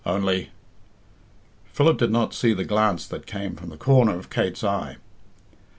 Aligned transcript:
"Only" 0.03 0.49
Philip 1.73 1.99
did 1.99 2.09
not 2.09 2.33
see 2.33 2.53
the 2.55 2.63
glance 2.65 3.05
that 3.05 3.27
came 3.27 3.55
from 3.55 3.69
the 3.69 3.77
corner 3.77 4.17
of 4.17 4.31
Kate's 4.31 4.63
eye. 4.63 4.95